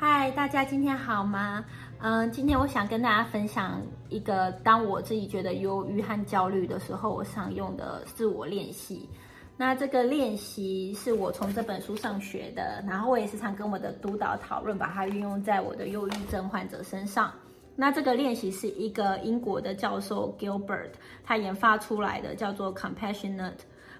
[0.00, 1.64] 嗨，大家今天好吗？
[1.98, 9.08] 嗯，今天我想跟大家分享一个，当我自己觉得忧郁和焦虑的时候，我常用的自我练习。
[9.56, 17.32] 那这个练习是我从这本书上学的，然后我也时常跟我的督导讨论，把它运用在我的忧郁症患者身上。
[17.74, 20.90] 那这个练习是一个英国的教授 Gilbert
[21.24, 23.58] 他研发出来的，叫做 Compassionate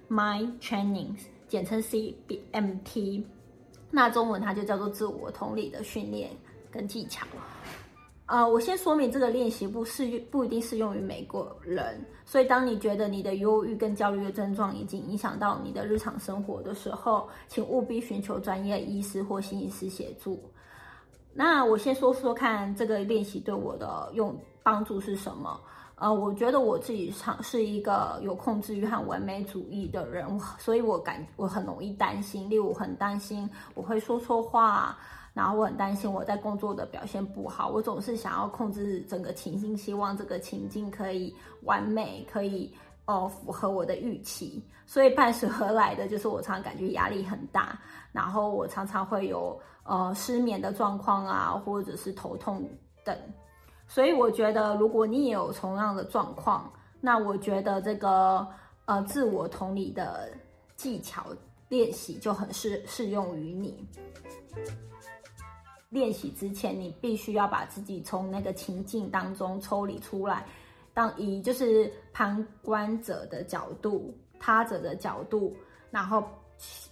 [0.09, 1.16] Mind Training，
[1.48, 3.24] 简称 CBMT。
[3.91, 6.30] 那中文它就叫做自我同理的训练
[6.70, 7.27] 跟技巧。
[8.27, 20.38] 呃，我先说明这个练习不适不一定适用于每个人，所以当你觉得你的忧郁跟焦虑的症状已经影响到你的日常生活的时候，请务必寻求专业医师或心理师协助。
[21.32, 25.59] 那我先说说看这个练习对我的用帮助是什么。
[26.01, 30.27] 呃，我觉得我自己常是一个有控制欲和完美主义的人，
[30.59, 34.96] 所以我感我很容易担心，例如我很担心我会说错话。
[35.35, 41.32] 然后我很担心我在工作的表现不好，我总是想要控制整个情境，希望这个情境可以
[41.63, 42.74] 完美，可以
[43.05, 44.60] 哦符合我的预期。
[44.85, 47.79] 所以伴随而来的就是我常常感觉压力很大，
[48.10, 52.68] 然后我常常会有呃失眠的状况啊，或者是头痛
[53.05, 53.16] 等。
[53.88, 58.46] 所以我觉得如果你也有同样的状况，那我觉得这个
[58.84, 60.30] 呃自我同理的
[60.76, 61.26] 技巧
[61.70, 63.88] 练习就很适适用于你。
[65.88, 70.47] 练习之前，你必须要把自己从那个情境当中抽离出来，
[70.92, 75.56] 当以就是旁观者的角度、他者的角度，
[75.91, 76.22] 然后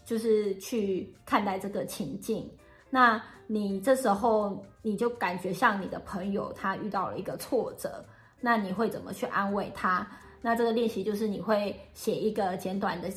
[0.07, 2.51] 就是去看待这个情境。
[2.97, 8.03] 那你这时候你就感觉像你的朋友，他遇到了一个挫折，
[8.41, 10.09] 那你会怎么去安慰他？
[10.41, 13.11] 那这个练习就是你会写一个简短的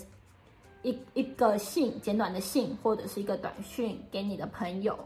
[0.82, 5.00] 一一个信，简短的信或者是一个短讯给你的朋友。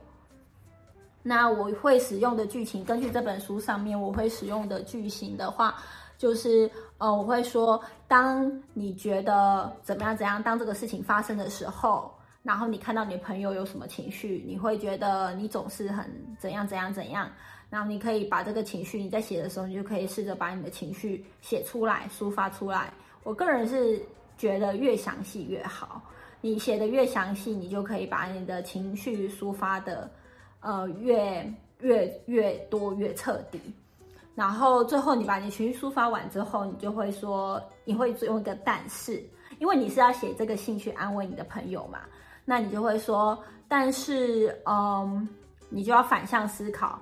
[1.22, 5.76] 那我会使用的剧情，根据这本书上面我会使用的句型的话，
[6.18, 6.68] 就是
[6.98, 12.12] 呃，我会说，当你觉得怎么样怎样，当这个事情发生的时候，
[12.44, 16.06] 然后你看到你朋友有什么情绪，你会觉得你总是很
[16.38, 17.28] 怎样怎样怎样，
[17.70, 22.94] 然后你可以把这个情绪，你在写的时候，你就可以试着把你的情绪写出来，抒发出来。
[23.24, 24.00] 我个人是
[24.38, 26.02] 觉得越详细越好，
[26.42, 30.12] 你写的越详细，你就可以把你的情绪抒发的。
[30.66, 33.60] 呃，越越越多越彻底，
[34.34, 39.22] 然后最后你把你情绪抒发完之后，你就会说，你会用一个但是，
[39.60, 42.00] 因为你是要写这个信去安慰你的朋友嘛，
[42.46, 43.38] 那你就会说，
[43.68, 45.28] 但是，嗯，
[45.70, 47.00] 你就要反向思考。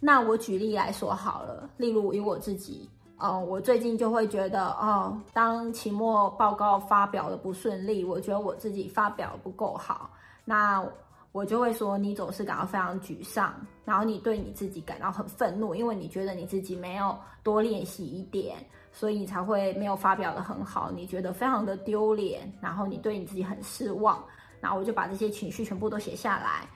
[0.00, 10.10] 那我举例来说好了，例如以我自己，嗯，我最近就会觉得，哦，当期末报告发表的不顺利，我觉得我自己发表不够好，
[10.44, 10.86] 那。
[11.34, 13.52] 我就会说，你总是感到非常沮丧，
[13.84, 24.24] 然后你对你自己感到很愤怒，因为你觉得你自己没有多练习一点，所以你才会没有发表的很好，你觉得非常的丢脸，然后你对你自己很失望，
[24.64, 26.66] 然后我就把这些情绪全部都写下来，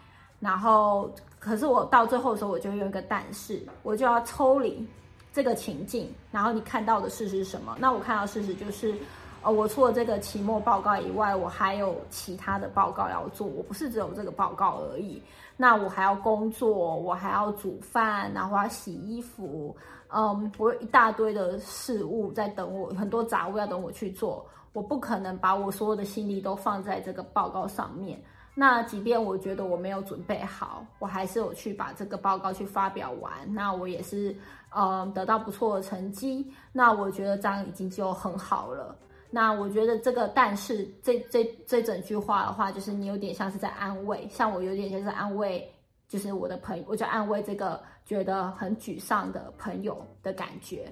[0.41, 4.87] 然后可是我到最后的时候，我就用一个但是，我就要抽离
[5.33, 7.75] 这个情境，然后你看到的事实是什么？
[7.81, 8.95] 那我看到事实就是。
[9.41, 13.47] 呃，我除了这个期末报告以外，我还有其他的报告要做。
[13.47, 15.23] 我不是只有这个报告而已，
[15.57, 19.77] 那我还要工作，我还要煮饭，然后我要洗衣服，
[20.09, 24.45] 嗯，我有一大堆的事物在等我，很多杂物要等我去做。
[24.79, 28.17] 我不可能把我所有的心力都放在这个报告上面。
[28.55, 33.33] 那即便我觉得我没有准备好，我还是有去把这个报告去发表完。
[33.53, 34.37] 那我也是，
[34.77, 36.47] 嗯，得到不错的成绩。
[36.73, 38.97] 那我觉得这样已经就很好了。
[39.31, 45.69] 那我觉得这个，但是这这这整句话的话，就是你有点像是在安慰，像我有点像是安慰，
[46.07, 50.89] 就是我的朋友，我就安慰这个觉得很沮丧的朋友的感觉。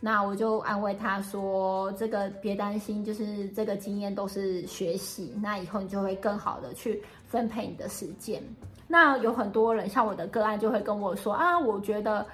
[0.00, 8.42] 那我就安慰他说：“这个别担心，就是这个经验都是学习，那以后你就会更好的去分配你的时间。”
[8.86, 12.26] 那有很多人像我的个案就会跟我说：“啊，我觉得，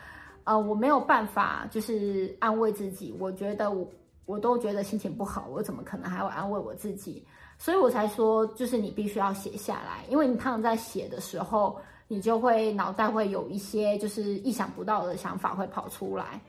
[0.44, 3.86] 呃，我没有办法，就是安慰自己，我觉得我。”
[4.26, 7.22] 我都觉得心情不好，我怎么可能还要安慰我自己？
[7.58, 11.78] 所以我才说，就是你必须要写下来，因为你常常在写的时候，
[12.08, 16.40] 你就会脑袋会有一些就是意想不到的想法会跑出来。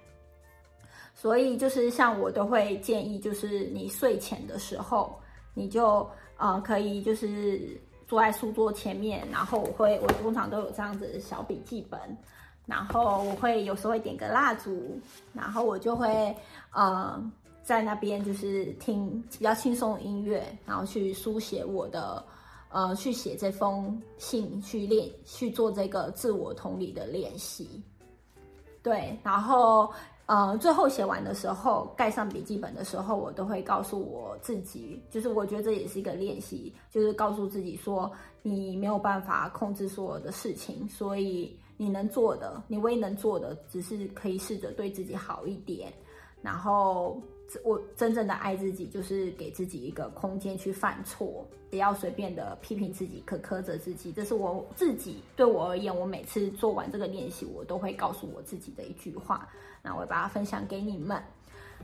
[1.16, 5.20] 所以就是像我都会建议，就是你睡前的时候，
[5.56, 6.08] 你就
[6.38, 7.60] 呃可以就是
[8.06, 12.00] 坐在书桌前面，然后我会我通常都有这样子的小笔记本，
[12.68, 15.00] 然后我会有时候会点个蜡烛，
[15.34, 16.36] 然后我就会
[16.72, 17.32] 呃。
[17.66, 22.24] 在那边就是听比较轻松的音乐，然后去书写我的
[22.70, 27.82] 呃去写这封信，去练去做这个自我同理的练习。
[28.84, 29.92] 对，然后
[30.26, 38.12] 呃最后写完的时候，盖上笔记本的时候，我都会告诉我自己，就是我觉得这也是一个练习，就是告诉自己说，
[38.42, 45.94] 你没有办法控制所有的事情，所以你能做的，你唯一能做的，只是可以试着对自己好一点，
[46.42, 47.22] 然后。
[47.64, 54.12] 我真正的爱自己，就是给自己一个空间去犯错，不要随便的批评自己、苛苛责自己。
[54.12, 59.48] 这是我自己对我而言，我每次做完这个练习，我都会告诉我自己的一句话。
[59.82, 61.22] 那我把它分享给你们。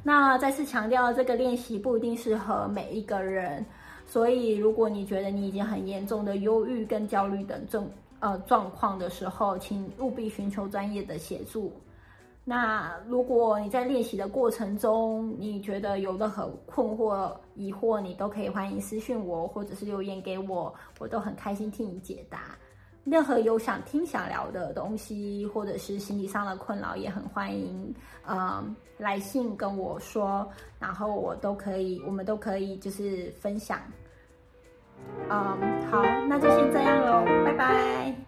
[0.04, 3.64] 那再次强调，这个练习不一定适合每一个人，
[4.08, 7.88] 所以如果你觉得你已经很严重的忧郁跟焦虑等症
[8.20, 11.72] 呃状况的时候，请务必寻求专业的协助。
[12.44, 22.58] 那如果你在练习的过程中，你觉得有任何困惑、疑惑，你都可以欢迎私信我，或者是留言给我，我都很开心替你解答。
[23.04, 27.94] 任何有想听、想聊的东西，或者是心理上的困扰，也很欢迎，
[28.28, 30.48] 嗯，来信跟我说，
[30.80, 33.80] 然后我都可以，我们都可以就是分享。
[35.30, 38.21] 嗯，好，那就先这样喽，拜拜。